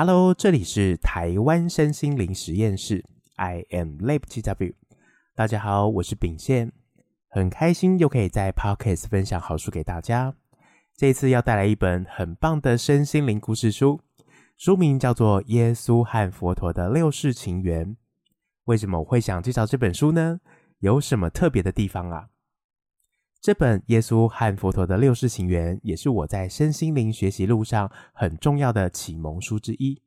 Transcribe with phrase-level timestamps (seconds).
[0.00, 3.04] Hello，这里是台湾身心灵实验室
[3.34, 4.74] ，I am Lab TW。
[5.34, 6.70] 大家好，我是秉宪，
[7.28, 10.36] 很开心又可以在 Podcast 分享好书给大家。
[10.96, 14.00] 这次要带来一本很棒的身心灵故事书，
[14.56, 17.84] 书名叫做《耶稣和佛陀的六世情缘》。
[18.66, 20.38] 为什么我会想介绍这本书呢？
[20.78, 22.28] 有什么特别的地方啊？
[23.40, 30.02] 这本《耶稣和佛陀的六世情缘》也是我在身心灵学习路上很重要的启蒙书之一。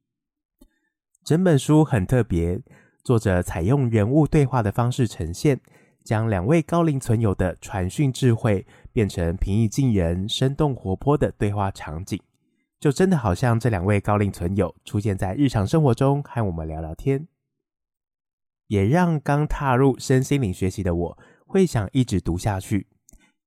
[1.24, 2.62] 整本书很特别，
[3.06, 5.62] 作者采用人物对话的方式呈现，
[6.04, 12.22] 将两位高龄存有的传讯智慧变成平易近人、生动活泼的对话场景，
[12.82, 17.30] 就真的好像这两位高龄存有出现在日常生活中和我们聊聊天，
[18.68, 21.18] 也让刚踏入身心灵学习的我
[21.48, 22.88] 会想一直读下去。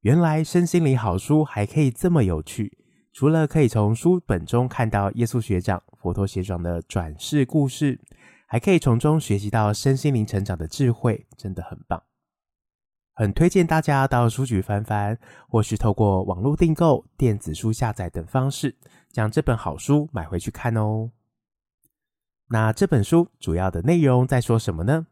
[0.05, 2.77] 原来身心灵好书还可以这么有趣，
[3.15, 7.99] 除了可以从书本中看到耶稣学长、佛陀学长的转世故事，
[8.47, 12.03] 还可以从中学习到身心灵成长的智慧，真的很棒。
[13.15, 18.77] 很推荐大家到书局翻翻，或是透过网络订购、电子书下载等方式，
[19.11, 21.13] 将这本好书买回去看哦。
[22.49, 25.07] 那这本书主要的内容在说什么呢？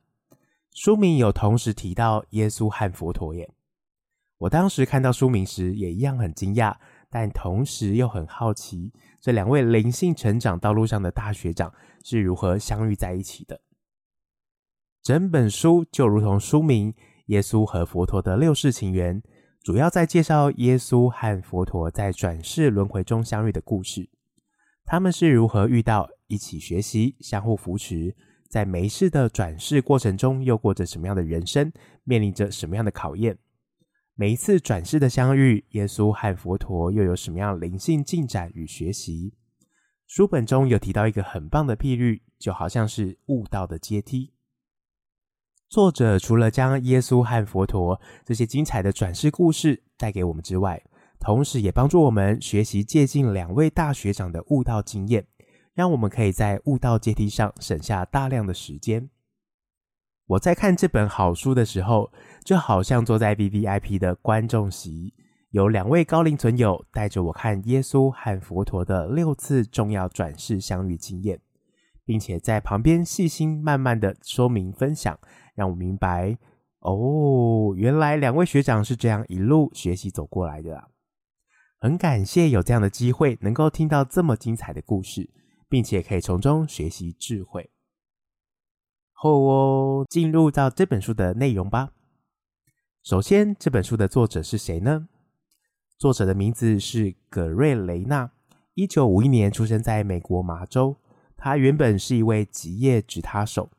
[0.74, 3.54] 书名有同时提到耶稣和佛陀耶。
[4.42, 6.74] 我当时看到书名时，也一样很惊讶，
[7.08, 13.60] 但同时又很好奇，这两位灵性成长道路上的大学长是如何相遇在一起的。
[15.00, 16.92] 整本书就如同书名
[17.26, 19.22] 《耶稣和佛陀的六世情缘》，
[19.62, 24.10] 主要在介绍耶稣和佛陀在转世轮回中相遇的故事。
[24.84, 28.16] 他们是如何遇到，一起学习，相互扶持，
[28.48, 31.72] 在没事的转世过程中，又过着什么样的人生，
[32.02, 33.38] 面临着什么样的考验。
[34.14, 39.32] 每一次转世的相遇，耶稣和佛陀又有什么样灵性进展与学习？
[40.06, 44.34] 书本中有提到一个很棒的譬喻，就好像是悟道的阶梯。
[45.70, 50.82] 作者除了将耶稣和佛陀这些精彩的转世故事带给我们之外，
[51.18, 55.26] 同时也帮助我们学习借鉴两位大学长的悟道经验，
[55.72, 59.08] 让我们可以在悟道阶梯上省下大量的时间。
[60.26, 62.12] 我在看这本好书的时候，
[62.44, 65.14] 就好像坐在 VVIP 的观众席，
[65.50, 71.40] 有两位高龄存友带着我看耶稣和佛陀的六次重要转世相遇经验，
[72.04, 75.18] 并且在旁边细心慢慢的说明分享，
[75.54, 76.36] 让我明白
[76.80, 80.88] 哦，原来两位学长是这样一路学习走过来的啊！
[81.78, 85.30] 很感谢有这样的机会，能够听到这么精彩的故事，
[85.68, 87.70] 并且可以从中学习智慧。
[89.12, 91.90] 后哦，进入到这本书的内容吧。
[93.02, 95.08] 首先，这本书的作者是谁呢？
[95.98, 98.30] 作者的名字是葛瑞雷纳，
[98.74, 100.96] 一九五一年出生在美国麻州。
[101.36, 103.72] 他原本是一位职业吉他手，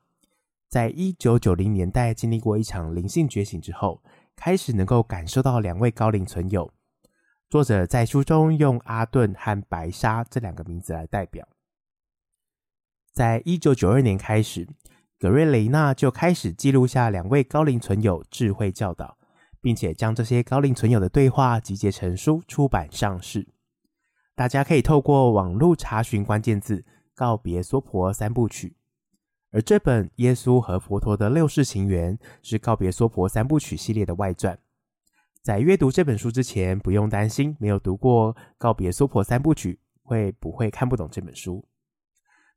[0.68, 4.04] 在一九九零年代经历过一场灵性觉醒之后，
[4.36, 6.70] 开始能够感受到两位高龄存有。
[7.50, 11.48] 作者在书中用阿顿和白沙这两个名字来代表。
[13.14, 14.68] 在一九九二年开始。
[15.24, 19.18] 葛瑞雷纳就开始记录下两位高龄存有智慧教导，
[19.62, 23.48] 并且将这些高龄存有的对话集结成书出版上市。
[24.36, 26.84] 大家可以透过网络查询关键字
[27.16, 28.76] “告别娑婆三部曲”，
[29.52, 34.60] 而这本《耶稣和佛陀的六世情缘》是《告别娑婆三部曲》系列的外传。
[35.42, 41.66] 在阅读这本书之前，不用担心没有读过《告别娑婆三部曲》会不会看不懂这本书。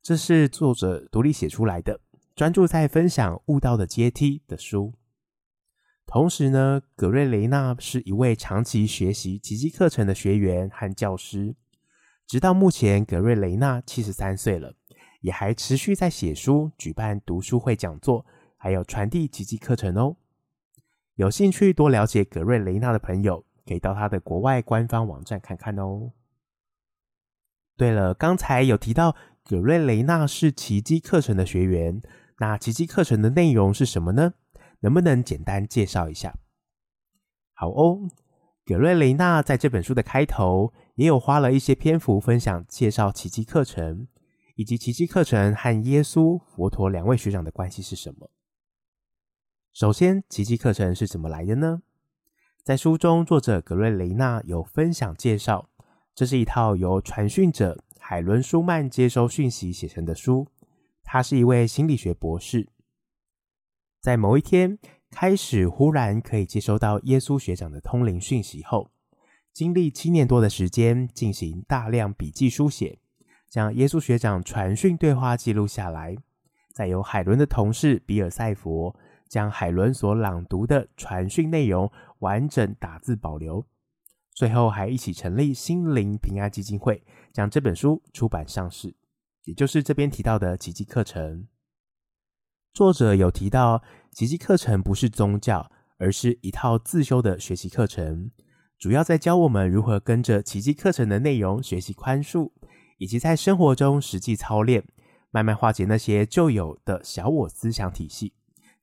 [0.03, 2.01] 这是作者独立写出来的。
[2.37, 4.93] 专注在分享悟道的阶梯的书，
[6.05, 11.55] 同时呢，葛瑞雷纳是一位长期学习奇迹课程的学员和教师。
[12.27, 14.75] 直到目前，葛瑞雷纳七十三岁了，
[15.21, 18.23] 也还持续在写书、举办读书会、讲座，
[18.55, 20.17] 还有传递奇迹课程哦。
[21.15, 26.11] 有兴趣多了解葛瑞雷纳的朋友，可以到他的国外官方网站看看哦。
[27.75, 31.99] 对了，刚才有提到葛瑞雷纳是奇迹课程的学员。
[32.39, 34.33] 那奇迹课程的内容是什么呢？
[34.81, 36.35] 能不能简单介绍一下？
[37.53, 38.07] 好哦，
[38.63, 44.07] 葛瑞雷纳在这本书的开头也有花了一些篇幅分享介绍奇迹课程，
[44.55, 48.29] 以及奇迹课程和耶稣、佛陀两位学长的关系是什么。
[49.73, 51.81] 首先，奇迹课程是怎么来的呢？
[52.63, 55.69] 在书中，作者葛瑞雷纳有分享介绍，
[56.13, 60.47] 这是一套由传讯者海伦·舒曼接收讯息写成的书。
[61.09, 62.67] 他是一位心理学博士，
[64.01, 64.77] 在某一天
[65.09, 68.91] 开始忽然可以接收到耶稣学长的通灵讯息后，
[69.53, 72.99] 经历七年多的时间进行大量笔记书写，
[73.47, 76.17] 将耶稣学长传讯对话记录下来，
[76.73, 78.93] 再由海伦的同事比尔赛佛
[79.29, 81.89] 将海伦所朗读的传讯内容
[82.19, 83.65] 完整打字保留，
[84.33, 87.01] 最后还一起成立心灵平安基金会，
[87.31, 88.93] 将这本书出版上市，
[89.47, 91.47] 也就是这边提到的奇迹课程。
[92.73, 98.29] 作者有提到，奇迹课程不是宗教，而是一套自修的学习课程，
[98.77, 102.51] 主要在教我们如何跟着奇迹课程的内容学习宽恕。
[102.99, 104.83] 以及在生活中实际操练，
[105.29, 108.33] 慢慢化解那些旧有的小我思想体系，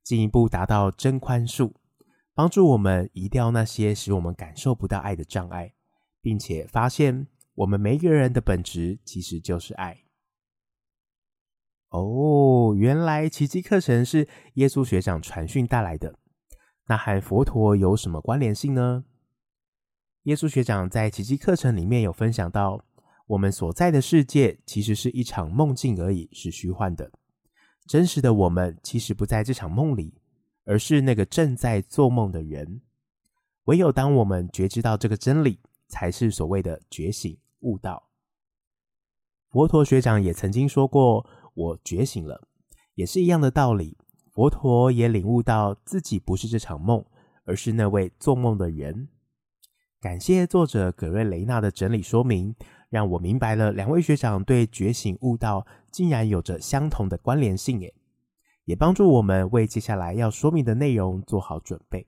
[0.01, 1.73] 进一步达到真宽恕，
[2.33, 5.73] 帮助我们移掉那些使我们感受不到爱的障碍，
[6.21, 10.04] 并且发现我们每一个人的本质其实就是爱。
[12.01, 16.19] 哦，原来奇迹课程是耶稣学长传讯带来的，
[16.87, 19.05] 那和佛陀有什么关联性呢？
[20.23, 22.83] 耶稣学长在奇迹课程里面有分享到。
[23.27, 27.11] 我们所在的世界其实是一场梦境而已，是虚幻的。
[27.87, 30.21] 真实的我们其实不在这场梦里，
[30.63, 32.81] 而是那个正在做梦的人。
[33.63, 38.11] 唯有当我们觉知到这个真理，才是所谓的觉醒悟道。
[39.49, 42.47] 佛陀学长也曾经说过：“我觉醒了。”
[42.93, 43.97] 也是一样的道理。
[44.31, 47.03] 佛陀也领悟到自己不是这场梦，
[47.45, 49.07] 而是那位做梦的人。
[49.99, 52.55] 感谢作者葛瑞雷纳的整理说明。
[52.89, 57.93] 让我明白了，两位学长对觉醒悟道竟然有着相同的关联性，诶，
[58.63, 62.07] 也帮助我们为接下来要说明的内容做好准备。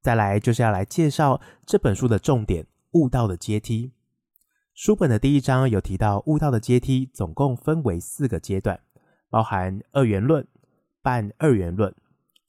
[0.00, 3.92] 再来就是要来介绍这本书的重点——悟道的阶梯。
[4.74, 8.80] 书本的第一章有提到，悟道的阶梯总共分为四个阶段，
[9.30, 10.44] 包含二元论、
[11.00, 11.94] 半二元论、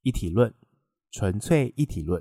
[0.02, 0.52] 一体论、
[1.12, 2.20] 纯粹一体论。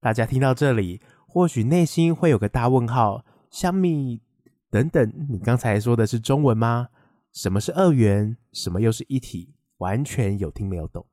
[0.00, 3.24] 大家听到这里，或许内心会有个大问号。
[3.50, 4.20] 香蜜
[4.68, 6.88] 等等，你刚才说的是中文吗？
[7.32, 8.36] 什么是二元？
[8.52, 9.54] 什么又是一体？
[9.76, 11.06] 完全有听没有懂。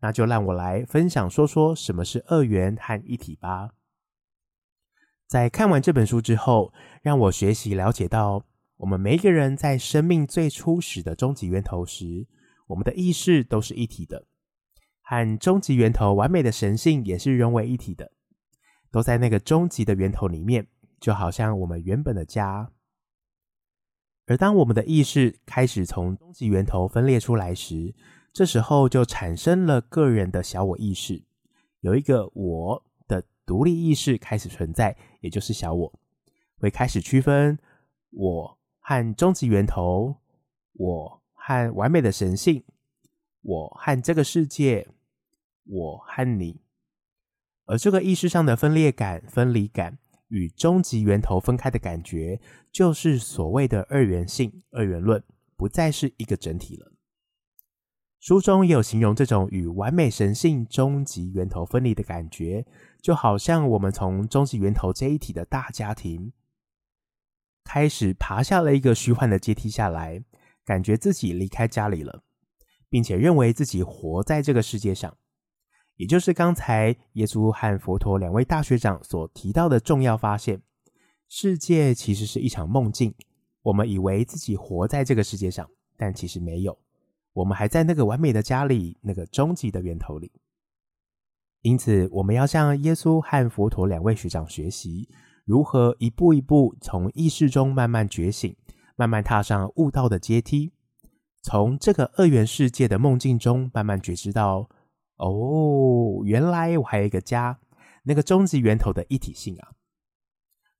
[0.00, 3.74] 那就让我来分享说说什么是二元和一体吧。
[5.28, 6.72] 在看完这本书之后，
[7.02, 8.46] 让我学习了解到，
[8.78, 12.26] 我们每一个人在生命最初始的终极源头时，
[12.68, 14.24] 我们的意识都是一体的，
[15.02, 18.10] 和终极源头完美的神性也是融为一体的，
[18.90, 20.66] 都在那个终极的源头里面。
[20.98, 22.72] 就好像我们原本的家，
[24.26, 27.94] 而当我们的意识开始从终极源头分裂出来时，
[28.32, 31.22] 这时候就产生了个人的小我意识，
[31.82, 36.00] 有一个我的独立意识开始存在，也就是小我，
[36.58, 37.58] 会开始区分
[38.10, 40.16] 我和终极源头，
[40.72, 42.64] 我和完美的神性，
[43.42, 44.88] 我和这个世界，
[45.64, 46.60] 我和你，
[47.66, 49.98] 而这个意识上的分裂感、分离感。
[50.30, 52.38] 与终极源头分开的感觉，
[52.70, 55.24] 就是所谓的二元性、二元论，
[55.56, 56.92] 不再是一个整体了。
[58.20, 62.66] 书中也有形容这种与完美神性终极源头分离的感觉，
[63.08, 66.30] 就好像我们从终极源头这一体的大家庭，
[67.64, 70.22] 开始爬下了一个虚幻的阶梯下来，
[70.62, 72.22] 感觉自己离开家里了，
[72.90, 75.16] 并且认为自己活在这个世界上。
[75.96, 80.60] 也就是刚才耶稣和佛陀两位大学长所提到的重要发现：
[81.30, 83.14] 世界其实是一场梦境。
[83.62, 86.78] 我们以为自己活在这个世界上，但其实没有。
[87.32, 90.30] 我们还在那个完美的家里，那个终极的源头里。
[91.62, 95.08] 因此，我们要向耶稣和佛陀两位学长学习，
[95.44, 98.56] 如何一步一步从意识中慢慢觉醒，
[98.96, 100.72] 慢慢踏上悟道的阶梯，
[101.42, 104.68] 从这个二元世界的梦境中慢慢觉知到。
[105.16, 107.58] 哦，原来我还有一个家，
[108.04, 109.72] 那个终极源头的一体性啊！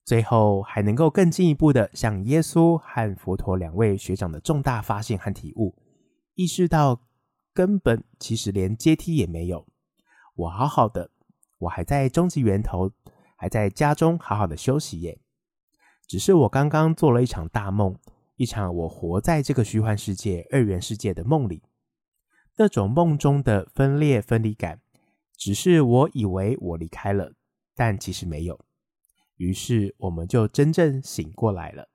[0.05, 5.75] 最后还能够更进一步的向耶稣和佛陀两位学长的重大发现和体悟，
[6.35, 7.03] 意识到
[7.53, 9.67] 根本其实连阶梯也没有。
[10.39, 11.11] 我好好的，
[11.59, 12.93] 我还在终极源头，
[13.35, 15.19] 还在家中好好的休息耶。
[16.07, 17.97] 只是我刚刚做了一场大梦，
[18.37, 21.65] 一场我活在这个虚幻世界二元世界的梦里。
[22.57, 24.81] 那种梦中的分裂分离感，
[25.37, 27.33] 只是我以为我离开了，
[27.75, 28.61] 但其实没有。
[29.39, 31.89] 于是我们就真正醒过来了。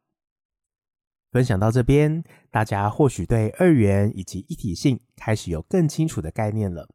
[1.32, 2.22] 分享到这边，
[2.52, 6.90] 大家或许对二元以及一体性开始有更清楚的概念了。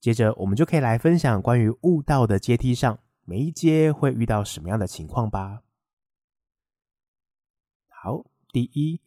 [0.00, 5.62] 接着，我们就可以来分享关于悟道的阶梯上，每一阶会遇到什么样的情况吧。
[7.88, 9.00] 好，第一，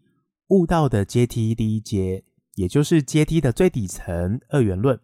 [0.48, 2.24] 悟道的阶梯第一阶。
[2.56, 5.00] 也就是阶梯的最底层二元论。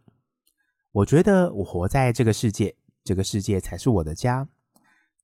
[0.92, 2.76] 我觉得我活在这个世界，
[3.06, 4.50] 这个世界才是我的家。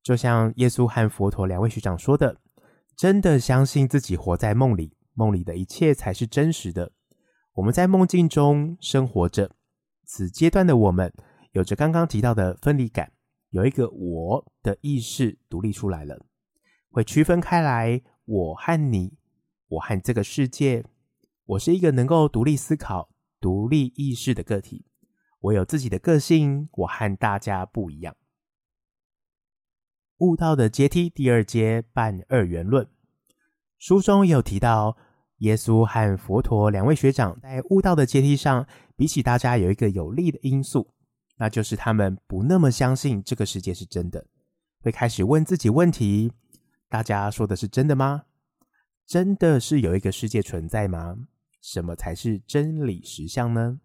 [0.02, 2.40] 就像耶稣和佛陀两位学长说的，
[2.96, 6.94] 真的相信自己活在梦里，梦里的一切才是真实的。
[7.56, 9.52] 我们在梦境中生活着。
[10.16, 11.12] 此阶段的我们，
[11.54, 13.14] 有着刚刚提到的分离感，
[13.50, 16.24] 有一个我的意识独立出来了，
[16.92, 19.18] 会区分开来，我和你，
[19.70, 20.86] 我和这个世界。
[21.46, 23.10] 我是一个能够独立思考、
[23.42, 24.86] 独立意识的个体。
[25.40, 28.16] 我有自己的个性，我和大家不一样。
[30.20, 32.88] 悟道的阶梯第二阶半二元论，
[33.80, 34.96] 书中也有提到，
[35.38, 38.68] 耶稣和佛陀两位学长在悟道的阶梯上，
[39.04, 40.94] 比起大家有一个有利的因素，
[41.36, 44.28] 那就是他们不那么相信这个世界是真的，
[44.80, 46.32] 会开始问自己问题：
[46.88, 48.24] 大家说的是真的吗？
[49.06, 51.18] 真的是有一个世界存在吗？
[51.62, 53.82] 什么才是真理实相呢？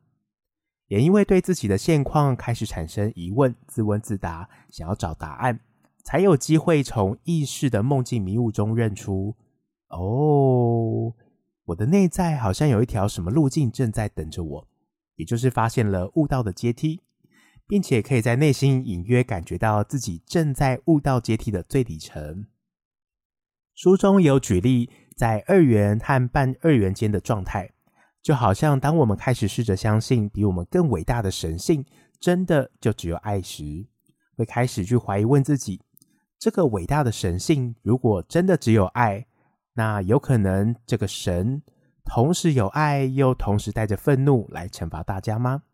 [0.86, 5.58] 也因为对自己的现况开始产生疑问，自问自答，想要找答案，
[6.04, 9.34] 才有机会从意识的梦境迷雾中认出：
[9.88, 11.12] 哦，
[11.64, 14.67] 我的内在好像有一条什么路径正在等着我，
[15.18, 17.02] 也就是发现了悟道的阶梯，
[17.68, 22.46] 并且可以在内心隐约感觉到自己正在悟道阶梯的最底层。
[23.74, 24.90] 书中有举例。
[25.18, 27.72] 在二元和半二元间的状态，
[28.22, 31.84] 就好像当我们开始试着相信比我们更伟大的神性
[32.20, 33.88] 真的就只有爱时，
[34.36, 35.82] 会开始去怀疑问自己：
[36.38, 39.26] 这个伟大的神性如果真的只有爱，
[39.72, 41.60] 那有可能这个神
[42.08, 45.64] 同时有爱，又同时带着愤怒来惩罚大家吗？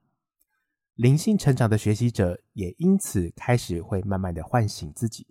[0.97, 5.29] 灵性成长的学习者也因此开始会慢慢的唤醒自己。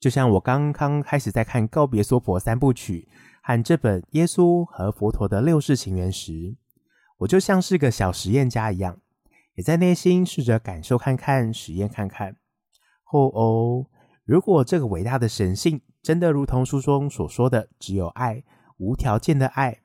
[0.00, 3.08] 就像我刚刚开始在看《告别娑婆三部曲》
[3.42, 6.56] 和这本《耶稣和佛陀的六世情缘》时，
[7.18, 9.00] 我就像是个小实验家一样，
[9.54, 12.36] 也在内心试着感受看看、实验看看。
[13.12, 13.86] 哦哦，
[14.24, 18.42] 如果这个伟大的神性真的如同书中所说的，只有爱，
[18.76, 19.82] 无条件的爱，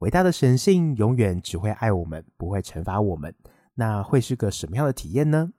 [0.00, 3.34] 伟大的神性永远只会爱我们，不会惩罚我们，
[3.74, 5.52] 那会是个什么样的体验呢？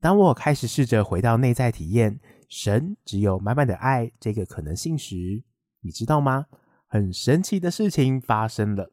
[0.00, 2.20] 当我开始试着回到内在体验。
[2.46, 5.42] 神只有满满的爱这个可能性时，
[5.80, 6.46] 你知道吗？
[6.86, 8.92] 很神奇的事情发生了。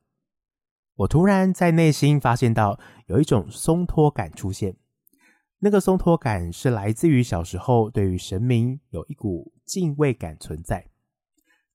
[0.96, 4.78] 我突然在内心发现到有一种松脱感出现，
[5.60, 10.88] 那个松脱感是来自于小时候对于神明有一股敬畏感存在。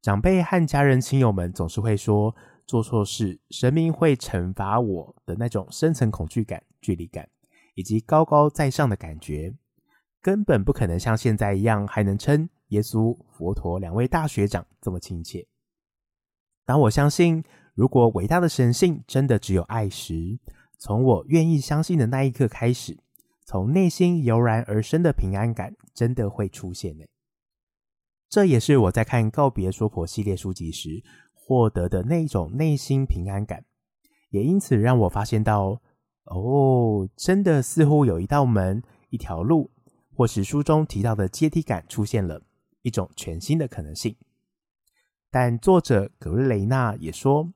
[0.06, 2.32] 长辈和家人亲友们总是会说，
[2.64, 7.28] 做错事神明会惩罚我的那种深层恐惧感、距离感，
[7.74, 9.52] 以及高高在上的感觉。
[10.22, 15.44] 根本不可能像现在一样还能称耶稣、佛陀两位大学长这么亲切。
[16.64, 17.42] 当我相信，
[17.74, 20.38] 如果伟大的神性真的只有爱时，
[20.78, 22.96] 从我愿意相信的那一刻开始，
[23.44, 27.04] 从内心油然而生的平安感真的会出现呢。
[28.28, 31.02] 这也是我在看《告别娑婆》系列书籍时
[31.32, 33.64] 获得的那种内心平安感，
[34.30, 35.80] 也因此让我发现到，
[36.24, 39.70] 哦，真的似乎有一道门，一条路。
[40.18, 42.40] 或是书中提到的阶梯感出现了
[42.80, 44.16] 一种全新的可能性，
[45.30, 47.52] 但作者格瑞雷纳也说，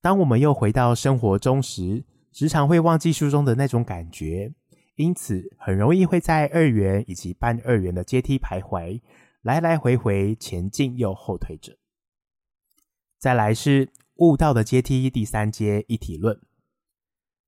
[0.00, 4.54] 当我们又回到生活中时，时常会忘记书中的那种感觉，
[4.94, 9.00] 因此很容易会在二元以及半二元的阶梯徘徊，
[9.48, 11.78] 来来回回前进又后退着。
[13.18, 16.38] 再来是悟道的阶梯第三阶一体论，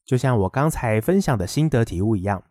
[0.07, 2.43] 就像我刚才分享的心得体悟一样。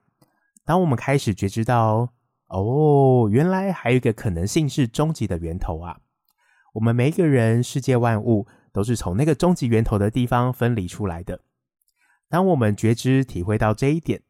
[0.63, 2.13] 当我们开始觉知到，
[2.49, 5.99] 哦，原来还有一个可能性是终极的源头啊！
[6.73, 11.41] 我们每一个人、世界万物都是从那个终极源头的地方分离出来的。
[12.29, 14.21] 当我们觉知、体会到这一点，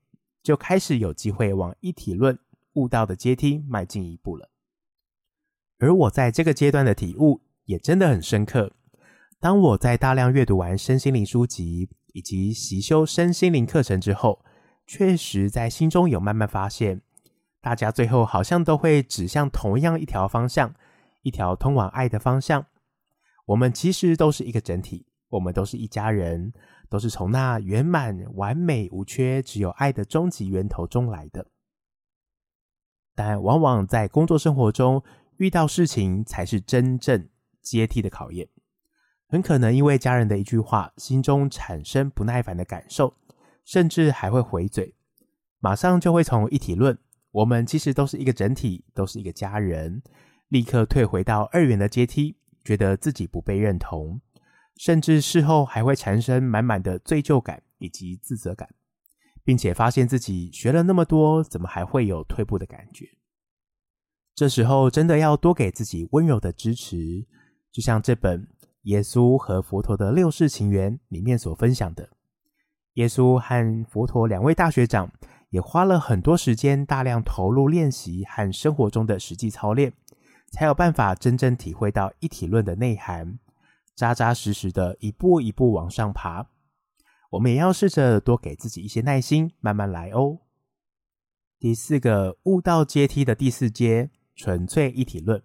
[0.42, 2.40] 就开始有机会往一体论
[2.76, 4.50] 悟道的阶梯迈进一步了。
[5.80, 8.74] 而我在这个阶段的体悟也真的很深刻。
[9.40, 14.44] 当我在大量阅读完身心灵书籍以及习修身心灵课程之后，
[14.86, 17.02] 确实，在心中有慢慢发现，
[17.62, 20.74] 大家最后好像都会指向同样一条方向，
[21.22, 22.66] 一条通往爱的方向。
[23.46, 26.52] 我们其实都是一个整体，我们都是一家人，
[26.90, 31.48] 都是从那圆满、完美、无缺、只有爱的终极源头中来的。
[33.16, 35.04] 但往往在工作生活中
[35.40, 37.28] 遇到事情，才是真正
[37.62, 38.48] 阶梯的考验。
[39.28, 43.16] 很可能因为家人的一句话，心中产生不耐烦的感受。
[43.66, 44.96] 甚至还会回嘴，
[45.60, 46.98] 马上就会从一体论，
[47.30, 50.02] 我们其实都是一个整体，都是一个家人，
[50.48, 54.20] 立刻退回到二元的阶梯，觉得自己不被认同，
[54.76, 58.68] 甚至事后还会产生满满的罪疚感以及自责感，
[59.44, 63.06] 并且发现自己学了那么多，怎么还会有退步的感觉？
[64.40, 67.28] 这时候真的要多给自己温柔的支持，
[67.74, 68.42] 就像这本
[68.84, 72.12] 《耶稣和佛陀的六世情缘》里面所分享的，
[72.94, 75.12] 耶稣和佛陀两位大学长
[75.50, 79.92] 也花了很多时间，大量投入练习和生活中的实际操练，
[80.54, 83.40] 才有办法真正体会到一体论的内涵，
[83.94, 86.48] 扎扎实实的一步一步往上爬。
[87.32, 90.38] 我们也要试着多给自己一些耐心，慢慢来哦。
[91.60, 94.12] 第四个悟道阶梯的第四阶。
[94.40, 95.44] 纯粹一体论，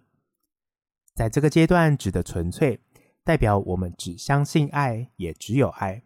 [1.13, 2.79] 在这个阶段指的纯粹，
[3.25, 6.03] 代表我们只相信爱，也只有爱，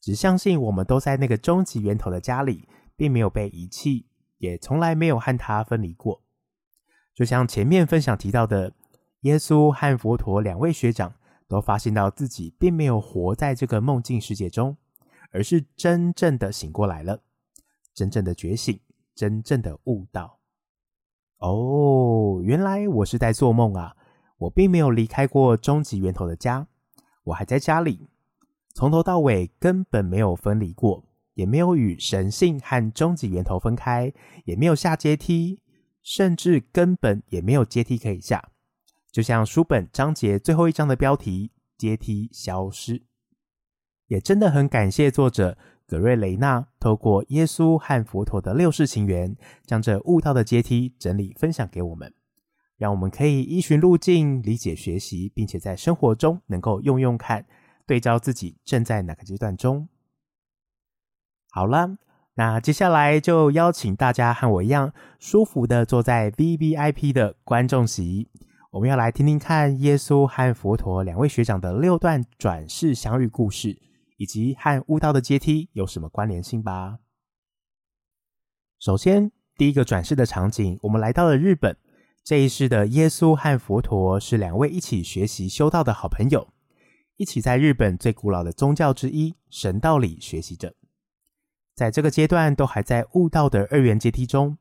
[0.00, 6.24] 只相信我们都在那个终极源头的家里，并没有被遗弃，也从来没有和他分离过。
[7.14, 8.72] 就像前面分享提到的，
[9.20, 11.14] 耶稣和佛陀两位学长
[11.46, 14.76] 都发现到自己并没有活在这个梦境世界中，
[15.30, 17.22] 而是真正的醒过来了，
[17.94, 18.80] 真正的觉醒，
[19.14, 20.40] 真正的悟道。
[21.38, 23.96] 哦，原来我是在做梦啊！
[24.38, 26.66] 我并没有离开过终极源头的家，
[27.24, 28.08] 我还在家里，
[28.74, 34.12] 从头到尾根本没有分离过，也没有与神性和终极源头分开，
[34.44, 35.60] 也没有下阶梯，
[36.02, 38.50] 甚至根本也没有阶梯可以下。
[39.12, 43.02] 就像书本章节最后一章的标题“阶梯消失”，
[44.08, 45.56] 也真的很感谢作者。
[45.94, 52.12] 葛瑞雷纳透过耶稣和佛陀的六世情缘，将这悟道的阶梯整理分享给我们，
[52.76, 57.46] 让我们可以依循路径理解学习，并且在生活中能够用用看，
[57.86, 59.88] 对照自己正在哪个阶段中。
[61.52, 61.96] 好了，
[62.34, 68.28] 那接下来就邀请大家和我一样舒服的坐在 VVIP 的观众席，
[68.72, 73.78] 我们要来听听看耶稣和佛陀两位学长的六段转世相遇故事。
[74.16, 76.98] 以及和悟道的阶梯有什么关联性吧？
[78.78, 81.76] 首先，第一个转世的场景，我们来到了日本。
[82.22, 86.48] 这一世的耶稣和佛陀是两位一起学习修道的好朋友，
[87.16, 90.74] 一起在日本最古老的宗教之一神道里学习着。
[91.74, 94.56] 在这个阶段，都还在悟道的二元阶梯中。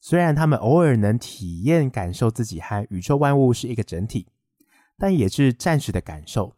[0.00, 4.28] 虽然他们偶尔能体验感受自己和宇宙万物是一个整体，
[4.96, 6.56] 但也是暂时的感受。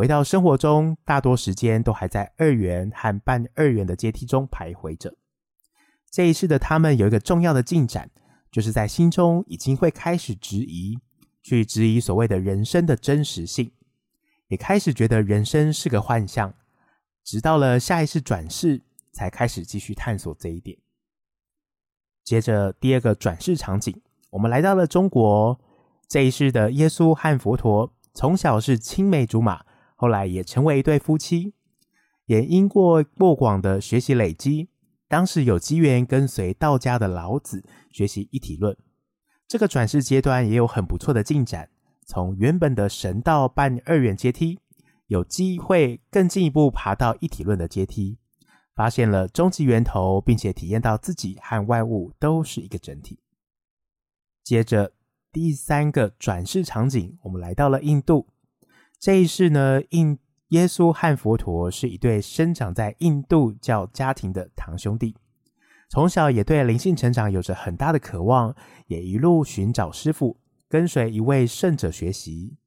[0.00, 5.14] 回到生活中，大多时间都还在二元和半二元的阶梯中徘徊着。
[6.10, 8.10] 这一世的他们有一个重要的进展，
[8.50, 10.98] 就是在心中已经会开始质疑，
[11.42, 13.72] 去质疑所谓的人生的真实性，
[14.48, 16.54] 也开始觉得人生是个幻象。
[17.22, 18.80] 直到了下一世转世，
[19.12, 20.78] 才开始继续探索这一点。
[22.24, 25.60] 接着第二个转世场景，我们来到了中国。
[26.08, 29.66] 这一世的耶稣和佛陀从小是青梅竹马。
[30.00, 31.52] 后来也成为一对夫妻，
[32.24, 34.70] 也因过过广的学习累积，
[35.06, 38.74] 当时有机缘跟随道家的老子学习一体论。
[39.46, 41.68] 这个转世阶段也有很不错的进展，
[42.06, 44.58] 从原本的神道半二元阶梯，
[45.08, 48.16] 有机会更进一步爬到一体论的阶梯，
[48.74, 53.18] 发现了终极源头，并且体验到自己和万物都是一个整体。
[54.42, 54.94] 接着
[55.30, 58.28] 第三个转世场景，我们来到了印度。
[59.00, 65.16] 这一世呢，印耶稣和佛陀是一对生长在印度教家庭的堂兄弟，
[65.88, 68.54] 从小也对灵性成长有着很大的渴望，
[68.88, 72.58] 也一路寻找师傅，跟随一位圣者学习。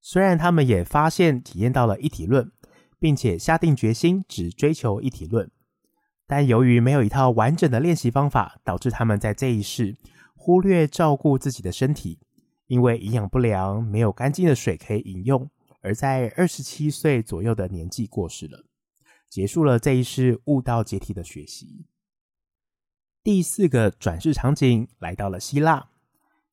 [0.00, 2.50] 虽然他们也发现体验到了一体论，
[2.98, 5.48] 并且下定决心只追求一体论，
[6.26, 9.96] 但由于没有一套完整的练习方法，导致他们在这一世
[10.34, 12.18] 忽略照顾自己的身体。
[12.66, 15.48] 因为营养不良，没有干净的水可以饮用，
[15.82, 18.64] 而在二十七岁左右的年纪过世了，
[19.28, 21.86] 结束了这一世悟道阶梯的学习。
[23.22, 25.88] 第四个转世场景来到了希腊，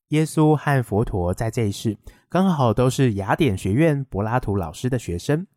[0.10, 1.97] 耶稣和佛陀在这一世
[2.30, 5.47] 刚好都是雅典学院柏拉图老师的学生。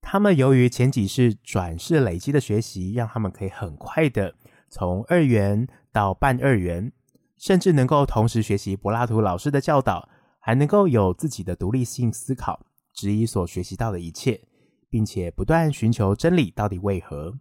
[0.00, 4.34] 他们由于前几世转世累积的学习，让他们可以很快的
[4.68, 6.92] 从二元到半二元。
[7.38, 10.08] 甚至能够同时学习柏拉图老师的教导，
[10.40, 14.40] 还能够有自己的独立性思考，质疑所学习到的一切，
[14.88, 17.38] 并且不断寻求真理到底为何。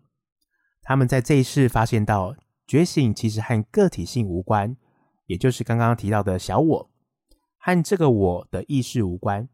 [0.82, 2.36] 他们在这一世发现到，
[2.68, 4.76] 觉醒其实和个体性无关，
[5.28, 6.90] 也就是刚刚提到的小我，
[7.58, 9.48] 和这个我的意识无关。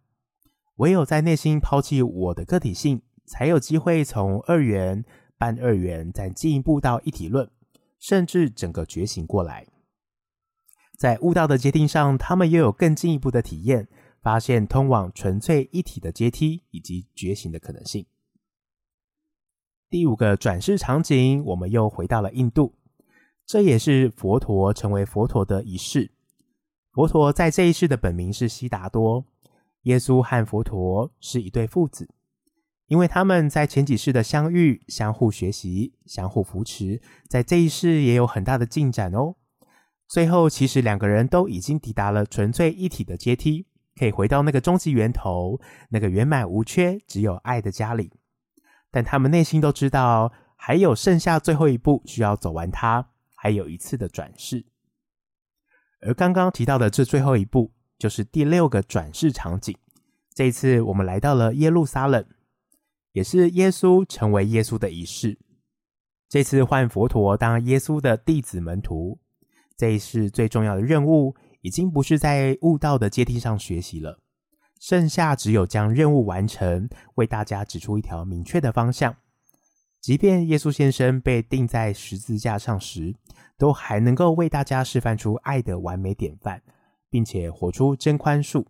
[0.77, 5.05] 唯有在内心抛弃我的个体性，才有机会从二元、
[5.37, 7.49] 半二元再进一步到一体论，
[7.99, 9.67] 甚至整个觉醒过来。
[11.01, 13.87] 在悟道的阶梯上，他们又有更进一步的体验，
[14.21, 18.05] 发现通往纯粹一体的阶梯以及觉醒的可能性。
[19.89, 22.75] 第五个转世场景，我们又回到了印度，
[23.47, 26.11] 这也是佛陀成为佛陀的一世，
[26.91, 29.25] 佛陀在这一世的本名是悉达多，
[29.85, 32.07] 耶稣和佛陀是一对父子，
[32.85, 39.37] 因为他们在前几世的相遇，相互学习，相互扶持，在这一世也有很大的进展哦。
[40.11, 48.11] 最后，其实两个人都已经抵达了纯粹一体的阶梯，可以回到那个终极源头，那个圆满无缺、只有爱的家里。
[48.91, 54.65] 但他们内心都知道，还有剩下最后一步需要走完它，还有一次的转世。
[56.01, 59.73] 而刚刚提到的这最后一步，就是第六个转世场景。
[60.33, 62.25] 这一次我们来到了耶路撒冷，
[63.13, 65.39] 也是耶稣成为耶稣的仪式。
[66.27, 69.20] 这次换佛陀当耶稣的弟子门徒，
[69.81, 74.19] 这一世最重要的任务，已经不是在悟道的阶梯上学习了。
[74.79, 79.17] 剩下只有将任务完成，为大家指出一条明确的方向。
[79.99, 83.15] 即便耶稣先生被钉在十字架上时，
[83.57, 86.61] 都还能够为大家示范出爱的完美典范，
[87.09, 88.63] 并且活出真宽恕。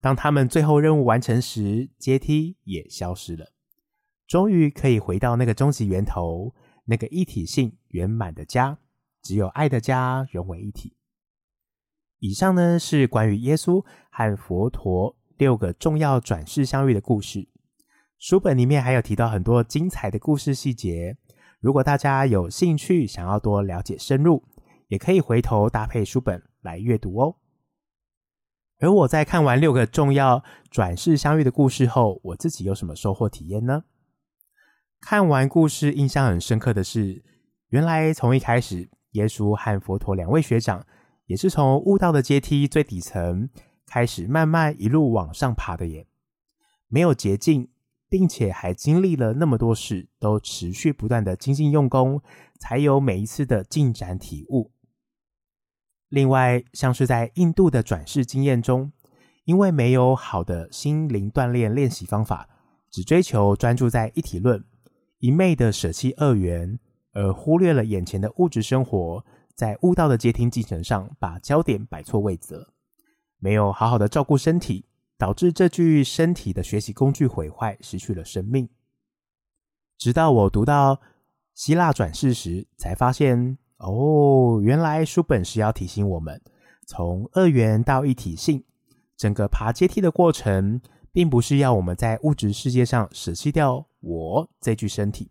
[0.00, 3.52] 当他们最后任务完成时，阶梯也消失了，
[4.26, 6.52] 终于可以回到那个终极源头，
[6.86, 8.76] 那个一体性圆满的家，
[9.26, 10.94] 只有爱的家融为一体。
[12.20, 17.48] 以上呢，是关于耶稣和佛陀六个重要转世相遇的故事。
[18.18, 21.16] 书本里面还有提到很多精彩的故事细节，
[21.58, 24.44] 如果大家有兴趣想要多了解深入，
[24.86, 27.36] 也可以回头搭配书本来阅读哦。
[28.78, 33.82] 而我在看完六个重要转世相遇的故事后，我自己有什么收获体验呢？
[35.00, 37.22] 看完故事，印象很深刻的是，
[37.68, 40.86] 原来从一开始，耶稣和佛陀两位学长。
[41.26, 43.50] 也是从悟道的阶梯最底层
[43.84, 46.06] 开始，慢慢一路往上爬的耶，
[46.86, 47.68] 没有捷径，
[48.08, 52.22] 并且还经历了那么多事，都持续不断的精进用功，
[52.60, 54.70] 才有每一次的进展体悟。
[56.08, 58.92] 另外，像是在印度的转世经验中，
[59.46, 62.48] 因为没有好的心灵锻炼练习方法，
[62.92, 64.64] 只追求专注在一体论，
[65.18, 66.78] 一昧的舍弃二元，
[67.16, 69.24] 而忽略了眼前的物质生活。
[69.54, 72.74] 在悟道的阶梯进程上，把焦点摆错位置了，
[73.38, 74.84] 没有好好的照顾身体，
[75.16, 78.68] 导致这具身体的学习工具毁坏，失去了生命。
[79.96, 81.00] 直到我读到
[81.54, 86.38] 希腊转世时，才发现，哦，原来书本是要提醒我们，
[86.86, 88.62] 从二元到一体性，
[89.16, 95.30] 整个爬阶梯的过程，并不是要我们在物质世界上舍弃掉我这具身体，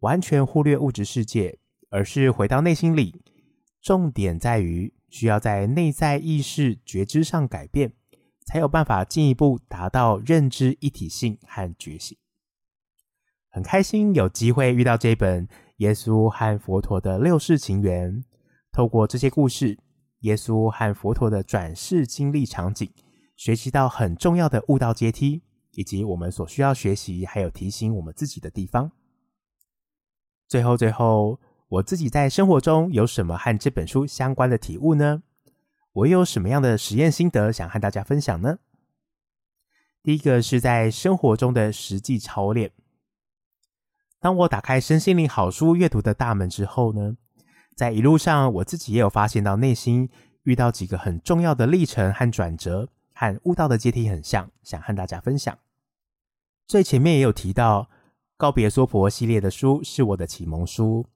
[0.00, 1.58] 完全忽略物质世界，
[1.90, 3.22] 而是回到内心里。
[3.82, 7.92] 重点在于需要在内在意识觉知上改变，
[8.46, 12.16] 才有办法进一步达到认知一体性和觉醒。
[13.48, 18.24] 很开心有机会遇到这本耶稣和佛陀的六世情缘，
[18.72, 19.78] 透过这些故事，
[20.20, 22.90] 耶稣和佛陀的转世经历场景，
[23.36, 28.90] 学习到很重要的悟道阶梯，以及我们所需要学习还有提醒我们自己的地方。
[30.48, 31.40] 最后，最后。
[31.68, 35.24] 我自己在生活中有什么和这本书相关的体悟呢？
[35.92, 38.60] 我有什么样的实验心得想和大家分享呢？
[40.00, 42.70] 第一个是在生活中的实际操练。
[44.20, 47.16] 当我打开身心灵好书阅读的大门之后呢，
[47.74, 50.08] 在一路上我自己也有发现到内心
[50.44, 55.58] 遇到几个很重要的历程和转折，和悟道的阶梯很像，想和大家分享。
[56.68, 57.90] 最前面也有提到，
[58.38, 61.06] 告别娑婆系列的书是我的启蒙书。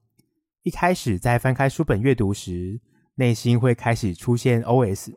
[0.63, 2.81] 一开始在翻开书本阅读时，
[3.13, 5.13] 内心会开始出现 OS：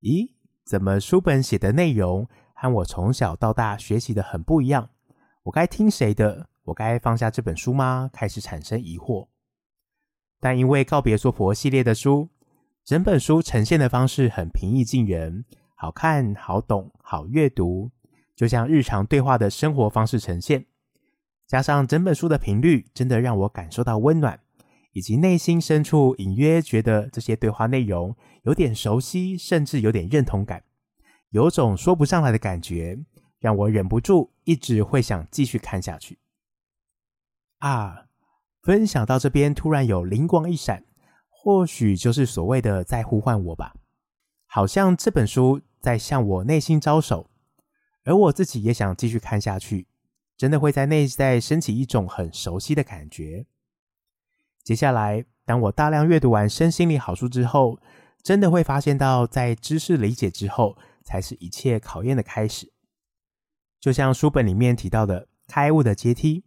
[0.00, 4.90] 咦，怎么书本写的内容和我从小到大学习的很不一样？
[5.42, 6.48] 我该听谁的？
[6.62, 8.08] 我该放下这本书吗？
[8.12, 9.26] 开始产生疑惑。
[10.38, 12.28] 但因为告别娑婆系列的书，
[12.84, 17.90] 整本书呈现的方式很平易近人，好看、好懂、好阅读，
[18.36, 20.66] 就像日常对话的生活方式呈现。
[21.48, 24.38] 加上整本书的频率，真的让我感受到温暖。
[24.92, 30.64] 以及内心深处隐约觉得这些对话内容有点熟悉，甚至有点认同感，
[31.30, 32.98] 有种说不上来的感觉，
[33.38, 36.18] 让我忍不住一直会想继续看下去。
[37.58, 38.06] 啊，
[38.62, 40.84] 分享到这边突然有灵光一闪，
[41.28, 43.74] 或许就是所谓的在呼唤我吧，
[44.46, 47.30] 好像这本书在向我内心招手，
[48.04, 49.86] 而我自己也想继续看下去，
[50.38, 53.44] 真的会在内在升起一种很熟悉的感觉。
[54.62, 57.80] 接下来，当我大量阅读完身心灵好书之后，
[58.22, 62.72] 真的会发现到，在知识理解之后，才是一切考验的开始。
[63.80, 66.44] 就像书本里面提到的开悟的阶梯，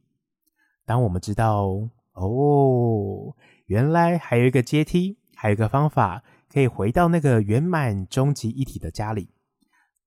[0.86, 1.68] 当我们知道
[2.14, 9.30] 哦，原来还有一个阶梯，还有一个方法可以回到那个圆满终极一体的家里，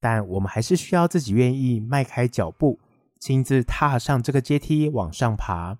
[0.01, 2.79] 但我们还是需要自己愿意迈开脚步，
[3.25, 5.79] 亲自踏上这个阶梯往上爬，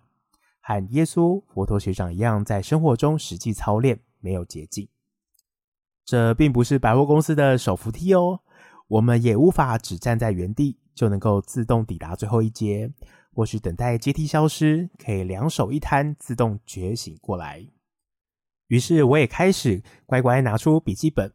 [0.63, 4.89] 和耶稣、佛陀学长一样，在生活中实际操练，没有捷径。
[6.07, 8.41] 这并不是百货公司的手扶梯哦，
[8.89, 12.91] 我们也无法只站在原地就能够自动抵达最后一阶，
[13.35, 17.63] 或许等待阶梯消失，可以两手一摊，自动觉醒过来。
[18.69, 21.31] 于是我也开始乖乖拿出笔记本，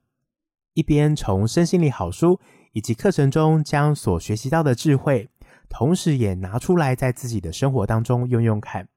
[0.73, 2.39] 一边从身心灵好书
[2.71, 5.29] 以及课程中将所学习到的智慧，
[5.69, 8.89] 同时也拿出来在自己的生活当中用用看，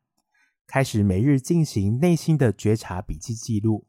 [0.67, 3.87] 开始每日进行内心的觉察笔记记录。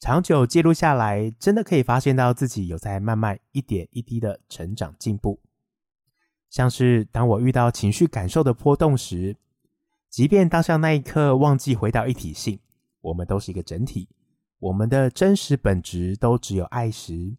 [0.00, 5.40] 长久记录下来，真的可以发现到自己有在慢慢一点一滴的成长进步。
[6.50, 9.36] 像是当我遇到情绪感受的波动时，
[10.10, 12.58] 即便当下那一刻忘记回到一体性。
[13.00, 14.08] 我们都是一个整体，
[14.58, 17.36] 我们的真实本质都只有爱时，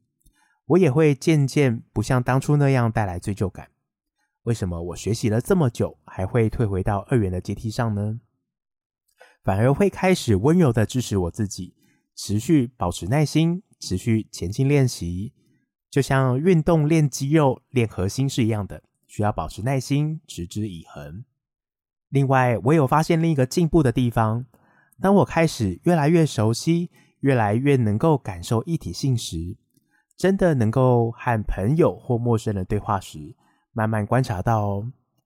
[0.65, 3.69] 我也会渐渐不像当初那样带来罪疚感。
[4.45, 8.19] 为什么我学习了这么久，还会退回到二元的阶梯上呢？
[9.43, 11.75] 反而会开始温柔的支持我自己，
[12.15, 15.33] 持续保持耐心，持续前进练习，
[15.89, 21.25] 就像运动练肌肉、练核心是一样的，需要保持耐心，持之以恒。
[22.09, 24.45] 另外，我有发现另一个进步的地方。
[25.01, 29.57] 当我开始越来越熟悉，越来越能够感受一体性时，
[30.15, 33.35] 真的能够和朋友或陌生人对话时，
[33.75, 34.85] 慢慢观察到，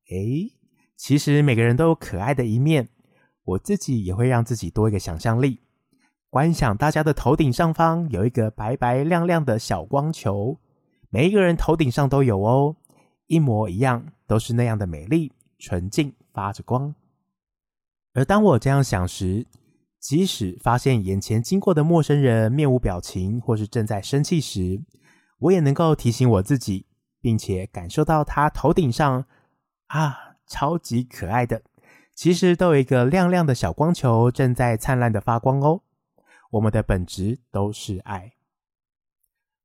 [0.10, 0.52] 诶，
[0.98, 2.90] 其实每个人都有可爱的一面。
[3.44, 5.60] 我自己也会让自己多一个想象力，
[6.32, 10.60] 观想大家的头顶上方有一个白白亮亮的小光球，
[11.12, 12.76] 每一个人头顶上都有哦，
[13.28, 16.96] 一模一样，都是那样的美丽、纯净，发着光。
[18.16, 19.46] 而当我这样想时，
[20.00, 24.82] 即使发现眼前经过的陌生人面无表情，或是正在生气时，
[25.38, 26.86] 我也能够提醒我自己，
[27.22, 29.26] 并且感受到他头顶上
[29.88, 31.64] 啊，超级可爱的，
[32.14, 35.82] 其实都有一个亮亮的小光球正在灿烂的发光哦。
[36.52, 38.34] 我们的本质都是爱。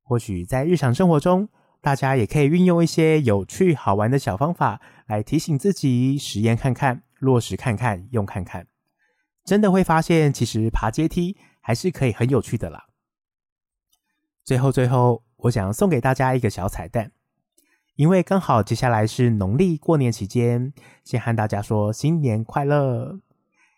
[0.02, 1.48] 或许在日常生活中，
[1.80, 8.66] 大家也可以运用一些有趣好玩的小方法来提醒自己，实验看看，落实看看，用看看。
[9.44, 12.86] 真的会发现，其实爬阶梯还是可以很有趣的啦。
[14.42, 17.12] 最后，最后，我想送给大家一个小彩蛋，
[17.96, 20.72] 因为刚好接下来是农历过年期间，
[21.04, 23.20] 先和大家说新年快乐。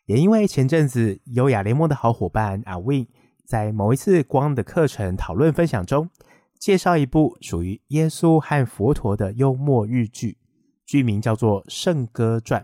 [0.07, 3.07] 也因为前阵子优雅联盟的好伙伴阿 Win
[3.45, 6.11] 在某一次光的课程讨论分享中，
[6.59, 10.39] 介绍一部属于耶稣和佛陀的幽默日剧，
[10.85, 12.63] 剧名叫做《圣歌传》，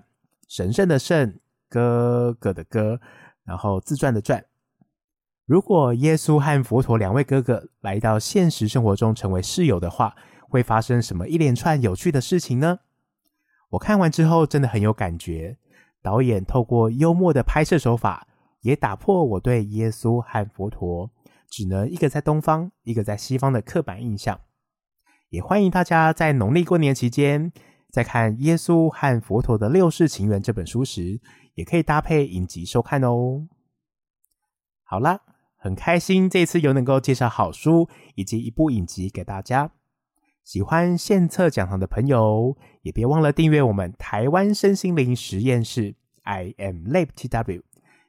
[0.48, 1.38] 神圣的圣。
[1.72, 3.00] 哥哥的哥，
[3.46, 4.44] 然后自传的传。
[5.46, 10.14] 如果耶稣和佛陀两位哥哥来到现实生活中成为室友的话，
[10.52, 12.80] 会发生什么一连串有趣的事情呢？
[13.70, 15.56] 我看完之后真的很有感觉。
[16.02, 18.26] 导演透过幽默的拍摄手法，
[18.60, 21.10] 也打破我对耶稣和佛陀
[21.48, 24.38] 只能一个在东方，一个在西方的刻板印象。
[25.30, 27.50] 也欢迎大家在农历过年期间，
[27.88, 31.20] 在看《耶稣和佛陀的六世情缘》这本书时，
[31.54, 33.46] 也可以搭配影集收看哦。
[34.82, 35.20] 好啦，
[35.56, 39.70] 很开心这次又能够介绍好书以及一部影集给大家。
[40.44, 47.62] 喜欢献策讲堂的朋友，也别忘了订阅我们台湾身心灵实验室 I am Lab TW，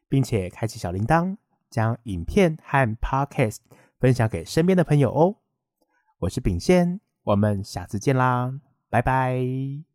[0.09, 1.37] 并且开启小铃铛，
[1.69, 3.57] 将影片和 Podcast
[3.99, 5.35] 分享给身边的朋友哦。
[6.19, 9.92] 我是秉宪，我们下次见啦，拜拜。